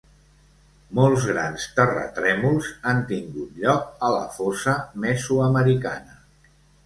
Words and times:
Molts 0.99 1.25
grans 1.31 1.65
terratrèmols 1.79 2.71
han 2.91 3.03
tingut 3.13 3.61
lloc 3.65 4.01
a 4.07 4.11
la 4.15 4.23
fosa 4.39 4.75
mesoamericana. 5.07 6.19